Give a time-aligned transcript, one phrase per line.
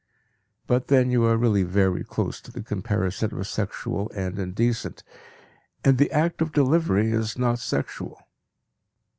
[0.65, 5.03] But then you are really very close to the comparison of sexual and indecent,
[5.85, 8.19] and the act of delivery is not sexual.